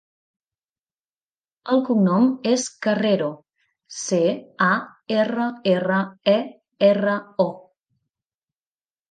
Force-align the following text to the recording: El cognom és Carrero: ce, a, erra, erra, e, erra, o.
El 1.73 1.83
cognom 1.89 2.25
és 2.51 2.63
Carrero: 2.85 3.27
ce, 3.99 4.23
a, 4.69 4.71
erra, 5.19 5.47
erra, 5.75 6.01
e, 6.35 6.37
erra, 6.91 7.21
o. 7.47 7.49